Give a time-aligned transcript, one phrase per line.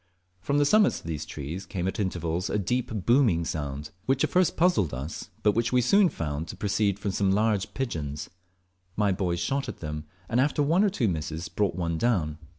[0.39, 4.31] From the summits of these trees came at intervals a deep booming sound, which at
[4.31, 8.27] first puzzled us, but which we soon found to proceed from some large pigeons.
[8.95, 12.39] My boys shot at them, and after one or two misses, brought one down.